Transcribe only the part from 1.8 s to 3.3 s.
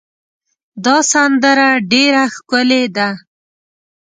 ډېره ښکلې ده.